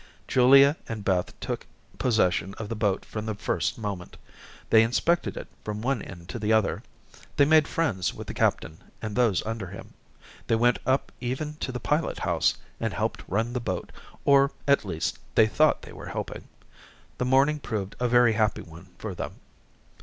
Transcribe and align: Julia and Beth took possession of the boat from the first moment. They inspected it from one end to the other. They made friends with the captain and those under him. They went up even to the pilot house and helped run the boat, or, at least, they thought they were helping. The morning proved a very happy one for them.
Julia 0.27 0.77
and 0.89 1.05
Beth 1.05 1.39
took 1.39 1.67
possession 1.99 2.55
of 2.55 2.69
the 2.69 2.75
boat 2.75 3.05
from 3.05 3.27
the 3.27 3.35
first 3.35 3.77
moment. 3.77 4.17
They 4.71 4.81
inspected 4.81 5.37
it 5.37 5.47
from 5.63 5.83
one 5.83 6.01
end 6.01 6.27
to 6.29 6.39
the 6.39 6.51
other. 6.51 6.81
They 7.37 7.45
made 7.45 7.67
friends 7.67 8.11
with 8.11 8.25
the 8.25 8.33
captain 8.33 8.79
and 8.99 9.15
those 9.15 9.45
under 9.45 9.67
him. 9.67 9.93
They 10.47 10.55
went 10.55 10.79
up 10.87 11.11
even 11.21 11.53
to 11.57 11.71
the 11.71 11.79
pilot 11.79 12.17
house 12.17 12.55
and 12.79 12.95
helped 12.95 13.21
run 13.27 13.53
the 13.53 13.59
boat, 13.59 13.91
or, 14.25 14.49
at 14.67 14.83
least, 14.85 15.19
they 15.35 15.45
thought 15.45 15.83
they 15.83 15.93
were 15.93 16.07
helping. 16.07 16.47
The 17.19 17.25
morning 17.25 17.59
proved 17.59 17.95
a 17.99 18.07
very 18.09 18.33
happy 18.33 18.63
one 18.63 18.87
for 18.97 19.13
them. 19.13 19.33